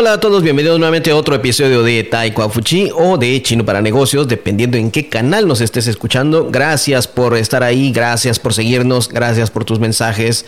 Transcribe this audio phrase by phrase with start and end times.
[0.00, 3.82] Hola a todos, bienvenidos nuevamente a otro episodio de Taiko Fuchi o de Chino para
[3.82, 6.48] Negocios, dependiendo en qué canal nos estés escuchando.
[6.50, 10.46] Gracias por estar ahí, gracias por seguirnos, gracias por tus mensajes.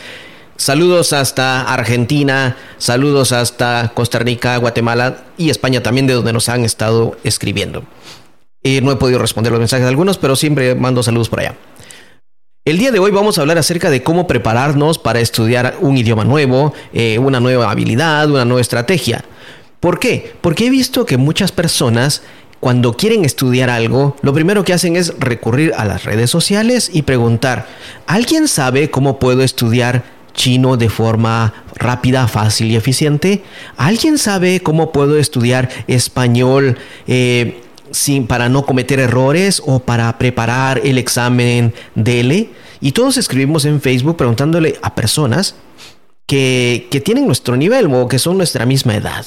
[0.57, 6.65] Saludos hasta Argentina, saludos hasta Costa Rica, Guatemala y España también, de donde nos han
[6.65, 7.85] estado escribiendo.
[8.63, 11.57] Eh, no he podido responder los mensajes de algunos, pero siempre mando saludos por allá.
[12.65, 16.23] El día de hoy vamos a hablar acerca de cómo prepararnos para estudiar un idioma
[16.23, 19.25] nuevo, eh, una nueva habilidad, una nueva estrategia.
[19.81, 20.33] ¿Por qué?
[20.41, 22.23] Porque he visto que muchas personas
[22.61, 27.03] cuando quieren estudiar algo, lo primero que hacen es recurrir a las redes sociales y
[27.03, 27.67] preguntar,
[28.07, 33.43] ¿alguien sabe cómo puedo estudiar chino de forma rápida, fácil y eficiente?
[33.77, 37.61] ¿Alguien sabe cómo puedo estudiar español eh,
[37.93, 42.51] sin, para no cometer errores o para preparar el examen DELE?
[42.81, 45.55] Y todos escribimos en Facebook preguntándole a personas
[46.27, 49.25] que, que tienen nuestro nivel o que son nuestra misma edad.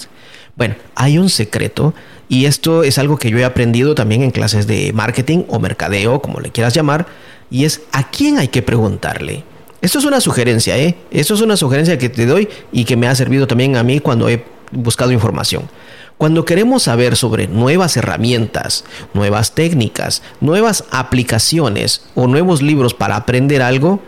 [0.56, 1.94] Bueno, hay un secreto
[2.28, 6.22] y esto es algo que yo he aprendido también en clases de marketing o mercadeo,
[6.22, 7.06] como le quieras llamar,
[7.52, 9.44] y es a quién hay que preguntarle.
[9.82, 10.96] Esto es una sugerencia, ¿eh?
[11.12, 14.00] Esto es una sugerencia que te doy y que me ha servido también a mí
[14.00, 15.70] cuando he buscado información.
[16.18, 23.62] Cuando queremos saber sobre nuevas herramientas, nuevas técnicas, nuevas aplicaciones o nuevos libros para aprender
[23.62, 24.00] algo,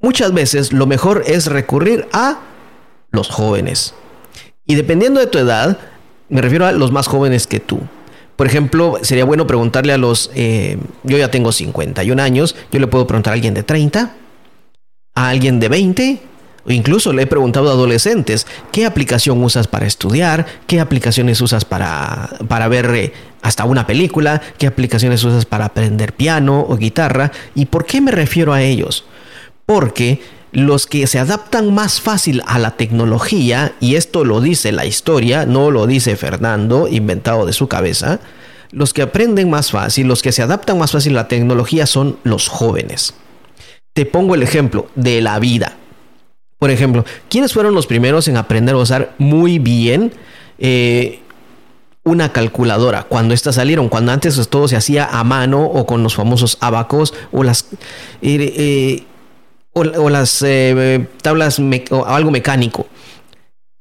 [0.00, 2.38] muchas veces lo mejor es recurrir a
[3.10, 3.94] los jóvenes.
[4.66, 5.78] Y dependiendo de tu edad,
[6.28, 7.80] me refiero a los más jóvenes que tú.
[8.36, 10.30] Por ejemplo, sería bueno preguntarle a los...
[10.34, 14.14] Eh, yo ya tengo 51 años, yo le puedo preguntar a alguien de 30,
[15.14, 16.37] a alguien de 20, o
[16.74, 20.46] incluso le he preguntado a adolescentes, ¿qué aplicación usas para estudiar?
[20.66, 24.40] ¿Qué aplicaciones usas para, para ver eh, hasta una película?
[24.58, 27.32] ¿Qué aplicaciones usas para aprender piano o guitarra?
[27.54, 29.04] ¿Y por qué me refiero a ellos?
[29.66, 30.20] Porque
[30.52, 35.46] los que se adaptan más fácil a la tecnología, y esto lo dice la historia,
[35.46, 38.20] no lo dice Fernando, inventado de su cabeza,
[38.70, 42.18] los que aprenden más fácil, los que se adaptan más fácil a la tecnología son
[42.22, 43.14] los jóvenes.
[43.94, 45.76] Te pongo el ejemplo de la vida.
[46.58, 50.12] Por ejemplo, ¿quiénes fueron los primeros en aprender a usar muy bien
[50.58, 51.20] eh,
[52.02, 53.04] una calculadora?
[53.04, 57.14] Cuando estas salieron, cuando antes todo se hacía a mano o con los famosos abacos
[57.32, 57.66] o las...
[58.22, 59.04] Eh, eh,
[59.74, 60.44] o, las
[61.22, 61.60] tablas
[61.90, 62.88] o algo mecánico.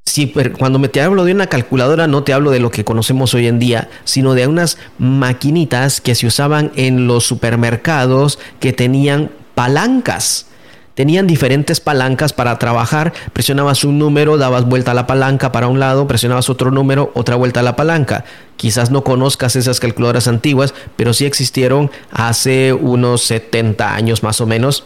[0.05, 3.33] Sí, cuando me te hablo de una calculadora no te hablo de lo que conocemos
[3.33, 9.31] hoy en día, sino de unas maquinitas que se usaban en los supermercados que tenían
[9.55, 10.47] palancas.
[10.97, 13.13] Tenían diferentes palancas para trabajar.
[13.31, 17.35] Presionabas un número, dabas vuelta a la palanca para un lado, presionabas otro número, otra
[17.35, 18.25] vuelta a la palanca.
[18.55, 24.47] Quizás no conozcas esas calculadoras antiguas, pero sí existieron hace unos 70 años más o
[24.47, 24.85] menos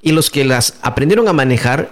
[0.00, 1.90] y los que las aprendieron a manejar,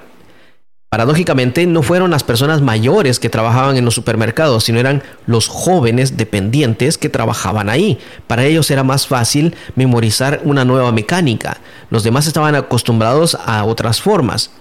[0.96, 6.16] paradójicamente, no fueron las personas mayores que trabajaban en los supermercados, sino eran los jóvenes
[6.16, 7.98] dependientes que trabajaban ahí.
[8.26, 11.58] Para ellos era más fácil memorizar una nueva mecánica.
[11.90, 14.52] Los demás estaban acostumbrados a otras formas.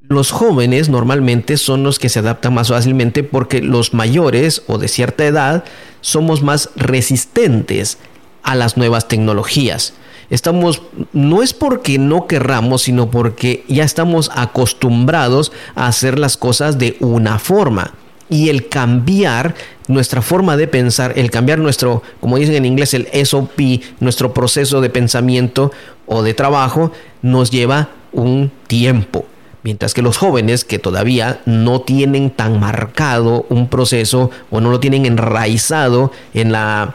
[0.00, 4.88] Los jóvenes normalmente son los que se adaptan más fácilmente porque los mayores o de
[4.88, 5.62] cierta edad
[6.00, 7.98] somos más resistentes
[8.42, 9.92] a las nuevas tecnologías
[10.30, 10.82] estamos,
[11.12, 16.96] no es porque no querramos, sino porque ya estamos acostumbrados a hacer las cosas de
[17.00, 17.94] una forma.
[18.28, 19.56] Y el cambiar
[19.88, 23.60] nuestra forma de pensar, el cambiar nuestro, como dicen en inglés, el SOP,
[23.98, 25.72] nuestro proceso de pensamiento
[26.06, 26.92] o de trabajo,
[27.22, 29.26] nos lleva un tiempo.
[29.62, 34.80] Mientras que los jóvenes que todavía no tienen tan marcado un proceso o no lo
[34.80, 36.94] tienen enraizado en la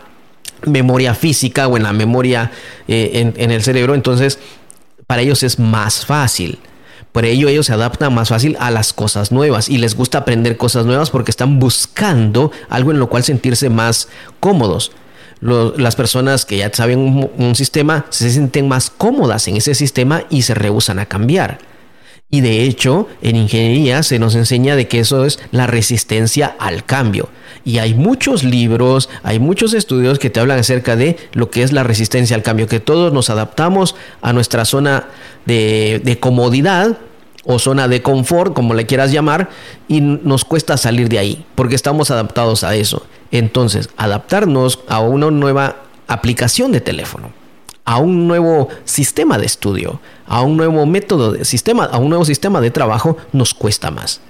[0.66, 2.52] memoria física o en la memoria
[2.88, 4.40] eh, en, el cerebro, entonces
[5.08, 6.60] para ellos es más fácil.
[7.12, 10.58] Por ello ellos se adaptan más fácil a las cosas nuevas y les gusta aprender
[10.58, 14.10] cosas nuevas porque están buscando algo en lo cual sentirse más
[14.40, 14.92] cómodos.
[15.40, 20.24] las personas que ya saben un, un, sistema se sienten más cómodas en ese sistema
[20.30, 21.60] y se rehusan a cambiar.
[22.36, 26.84] Y de hecho, en ingeniería se nos enseña de que eso es la resistencia al
[26.84, 27.30] cambio.
[27.64, 31.72] Y hay muchos libros, hay muchos estudios que te hablan acerca de lo que es
[31.72, 35.06] la resistencia al cambio, que todos nos adaptamos a nuestra zona
[35.46, 36.98] de, comodidad
[37.46, 39.50] o zona de confort, como le quieras llamar,
[39.88, 43.06] y nos cuesta salir de ahí, porque estamos adaptados a eso.
[43.32, 45.78] Entonces, adaptarnos a una nueva
[46.10, 47.45] aplicación de teléfono
[47.86, 52.26] a un nuevo sistema de estudio, a un nuevo método de sistema, a un nuevo
[52.26, 54.22] sistema de trabajo, nos cuesta más.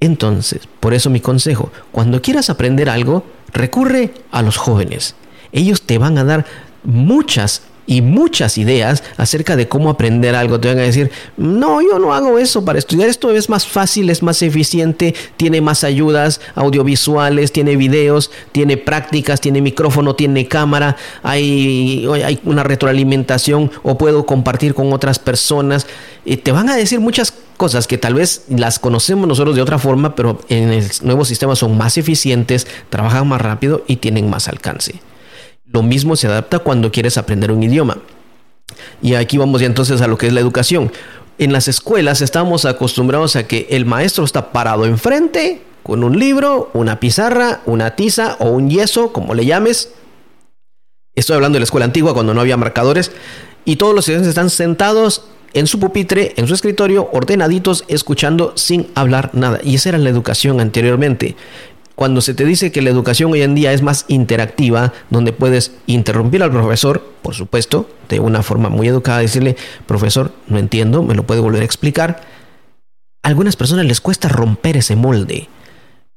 [0.00, 5.14] Entonces, por eso mi consejo, cuando quieras aprender algo, recurre a los jóvenes.
[5.52, 6.46] Ellos te van a dar
[6.84, 10.60] muchas y muchas ideas acerca de cómo aprender algo.
[10.60, 14.10] Te van a decir, no, yo no hago eso para estudiar, esto es más fácil,
[14.10, 20.96] es más eficiente, tiene más ayudas audiovisuales, tiene videos, tiene prácticas, tiene micrófono, tiene cámara,
[21.22, 25.86] hay, hay una retroalimentación o puedo compartir con otras personas.
[26.24, 29.78] Y te van a decir muchas cosas que tal vez las conocemos nosotros de otra
[29.78, 34.48] forma, pero en el nuevo sistema son más eficientes, trabajan más rápido y tienen más
[34.48, 35.00] alcance.
[35.66, 37.98] Lo mismo se adapta cuando quieres aprender un idioma.
[39.02, 40.92] Y aquí vamos ya entonces a lo que es la educación.
[41.38, 46.70] En las escuelas estamos acostumbrados a que el maestro está parado enfrente con un libro,
[46.72, 49.92] una pizarra, una tiza o un yeso, como le llames.
[51.14, 53.12] Estoy hablando de la escuela antigua cuando no había marcadores.
[53.64, 58.88] Y todos los estudiantes están sentados en su pupitre, en su escritorio, ordenaditos, escuchando sin
[58.94, 59.60] hablar nada.
[59.62, 61.36] Y esa era la educación anteriormente.
[61.96, 65.72] Cuando se te dice que la educación hoy en día es más interactiva, donde puedes
[65.86, 69.56] interrumpir al profesor, por supuesto, de una forma muy educada, decirle,
[69.86, 72.20] profesor, no entiendo, me lo puede volver a explicar.
[73.22, 75.48] A algunas personas les cuesta romper ese molde.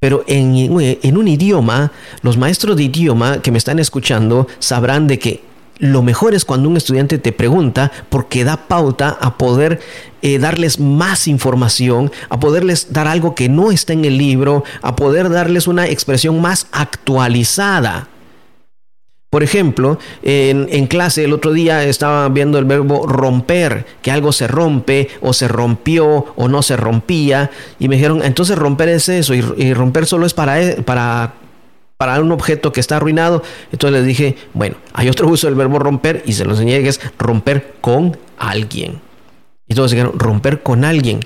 [0.01, 1.93] Pero en, un idioma,
[2.23, 5.43] los maestros de idioma que me están escuchando sabrán de que
[5.79, 9.79] lo mejor es cuando un estudiante te pregunta porque da pauta a poder
[10.21, 14.95] eh, darles más información, a poderles dar algo que no está en el libro, a
[14.95, 18.09] poder darles una expresión más actualizada.
[19.29, 24.47] Por ejemplo, en, clase el otro día estaba viendo el verbo romper, que algo se
[24.47, 29.35] rompe o se rompió o no se rompía, y me dijeron, entonces romper es eso,
[29.35, 31.35] y, y romper solo es para, e, para
[31.99, 33.43] para un objeto que está arruinado.
[33.73, 36.87] Entonces les dije, bueno, hay otro uso del verbo romper y se lo enseñé que
[36.87, 39.01] es romper con alguien.
[39.67, 41.19] Y todos dijeron, romper con alguien.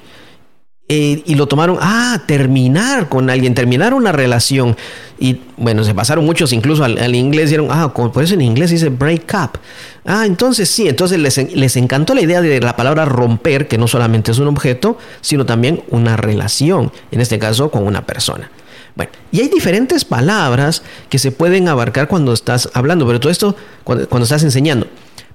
[0.90, 4.76] Eh, y lo tomaron, ah, terminar con alguien, terminar una relación.
[5.20, 8.90] Y bueno, se pasaron muchos incluso al, inglés, dijeron, ah, por eso en inglés dice
[8.90, 9.60] break up.
[10.06, 13.88] Ah, entonces sí, entonces les, les encantó la idea de la palabra romper, que no
[13.88, 18.50] solamente es un objeto, sino también una relación, en este caso con una persona.
[18.96, 23.56] Bueno, y hay diferentes palabras que se pueden abarcar cuando estás hablando, pero todo esto
[23.84, 24.88] cuando, estás enseñando.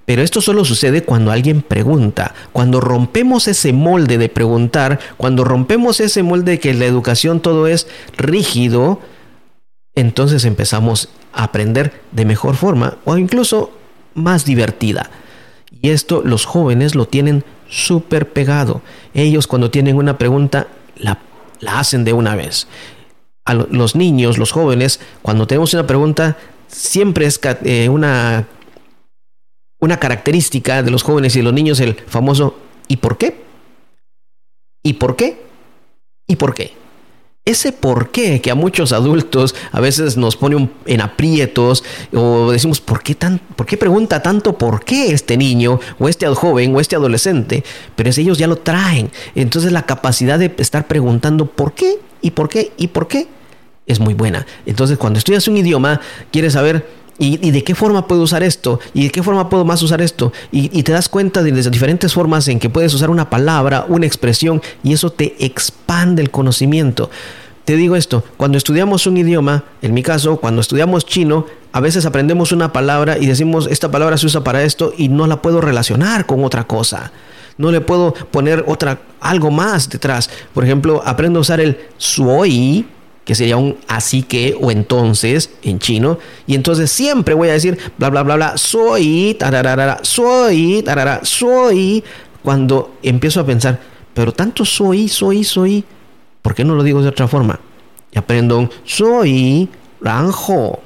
[0.04, 6.00] Pero esto solo sucede cuando alguien pregunta, cuando rompemos ese molde de preguntar, cuando rompemos
[6.00, 9.00] ese molde de que la educación todo es rígido,
[9.94, 13.72] entonces empezamos a aprender de mejor forma o incluso
[14.14, 15.10] más divertida.
[15.82, 18.80] Y esto los jóvenes lo tienen súper pegado.
[19.12, 21.18] Ellos cuando tienen una pregunta la,
[21.60, 22.66] la hacen de una vez
[23.48, 26.36] a los niños, los jóvenes, cuando tenemos una pregunta,
[26.66, 28.46] siempre es eh, una,
[29.80, 32.58] una característica de los jóvenes y los niños el famoso
[32.88, 33.40] ¿y por qué?
[34.82, 35.42] ¿Y por qué?
[36.26, 36.72] ¿Y por qué?
[37.46, 42.82] Ese por qué que a muchos adultos a veces nos pone en aprietos o decimos,
[42.82, 46.80] ¿por qué, tan, ¿por qué pregunta tanto por qué este niño o este joven o
[46.80, 47.64] este adolescente?
[47.96, 49.10] Pero es ellos ya lo traen.
[49.34, 53.28] Entonces la capacidad de estar preguntando por qué y por qué y por qué
[53.88, 54.46] es muy buena.
[54.66, 56.00] Entonces, cuando estudias un idioma,
[56.30, 58.78] quieres saber ¿Y, de qué forma puedo usar esto?
[58.94, 60.32] ¿Y de qué forma puedo más usar esto?
[60.52, 64.06] Y, te das cuenta de las diferentes formas en que puedes usar una palabra, una
[64.06, 67.10] expresión, y eso te expande el conocimiento.
[67.64, 72.06] Te digo esto, cuando estudiamos un idioma, en mi caso, cuando estudiamos chino, a veces
[72.06, 75.60] aprendemos una palabra y decimos, esta palabra se usa para esto y no la puedo
[75.60, 77.12] relacionar con otra cosa.
[77.58, 80.30] No le puedo poner otra, algo más detrás.
[80.54, 82.86] Por ejemplo, aprendo a usar el suoi
[83.28, 86.18] que sería un así que o entonces en chino.
[86.46, 92.02] Y entonces siempre voy a decir bla, bla, bla, bla, soy, tararara, soy, tarara, soy.
[92.42, 93.78] Cuando empiezo a pensar,
[94.14, 95.84] pero tanto soy, soy, soy,
[96.40, 97.60] ¿por qué no lo digo de otra forma?
[98.10, 99.68] Y aprendo un soy,
[100.00, 100.80] ranjo,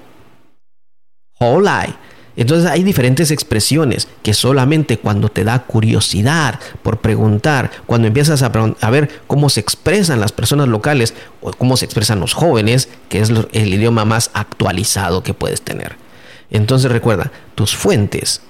[1.39, 1.95] holai.
[2.37, 8.49] Entonces hay diferentes expresiones que solamente cuando te da curiosidad por preguntar, cuando empiezas a,
[8.49, 13.31] ver cómo se expresan las personas locales o cómo se expresan los jóvenes, que es
[13.53, 15.97] el idioma más actualizado que puedes tener.
[16.51, 18.41] Entonces recuerda, tus fuentes.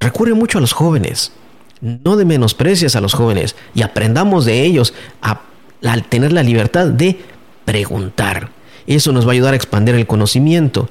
[0.00, 1.32] Recurre mucho a los jóvenes.
[1.80, 5.40] No de menosprecias a los jóvenes y aprendamos de ellos a,
[5.82, 7.18] al tener la libertad de
[7.64, 8.50] preguntar.
[8.86, 10.88] Eso nos va a ayudar a expandir el conocimiento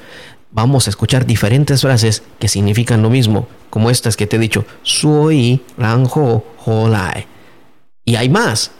[0.53, 4.65] vamos a escuchar diferentes frases que significan lo mismo, como estas que te he dicho,
[4.83, 7.27] soy ranjo holai.
[8.05, 8.71] Y hay más.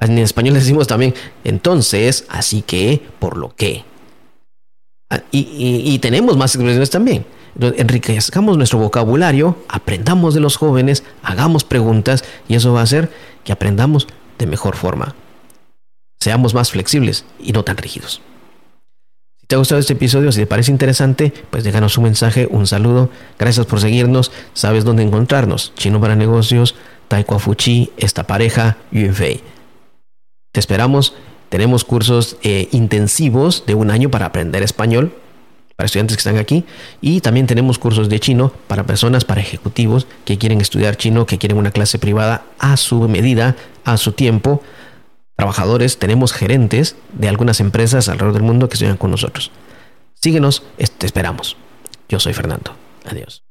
[0.00, 3.84] En español decimos también, entonces, así que, por lo que.
[5.10, 7.26] Ah, y, tenemos más expresiones también.
[7.60, 13.10] Enriquezcamos nuestro vocabulario, aprendamos de los jóvenes, hagamos preguntas y eso va a hacer
[13.42, 14.06] que aprendamos
[14.38, 15.16] de mejor forma.
[16.20, 18.20] Seamos más flexibles y no tan rígidos
[19.48, 20.30] ¿Te ha gustado este episodio?
[20.30, 23.08] Si te parece interesante, pues déjanos un mensaje, un saludo.
[23.38, 24.30] Gracias por seguirnos.
[24.52, 25.72] Sabes dónde encontrarnos.
[25.74, 26.74] Chino para negocios,
[27.08, 29.40] Taekwondo Fuchi, esta pareja, Yunfei.
[30.52, 31.14] Te esperamos.
[31.48, 35.14] Tenemos cursos eh, intensivos de un año para aprender español
[35.78, 36.64] para estudiantes que están aquí
[37.00, 41.38] y también tenemos cursos de chino para personas, para ejecutivos que quieren estudiar chino, que
[41.38, 44.60] quieren una clase privada a su medida, a su tiempo.
[45.38, 49.52] Trabajadores, tenemos gerentes de algunas empresas alrededor del mundo que estudian con nosotros.
[50.14, 50.64] Síguenos,
[50.98, 51.56] te esperamos.
[52.08, 52.74] Yo soy Fernando.
[53.04, 53.47] Adiós.